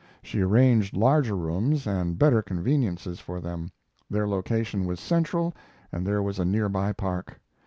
[0.23, 3.71] She arranged larger rooms and better conveniences for them.
[4.09, 5.53] Their location was central
[5.91, 7.39] and there was a near by park.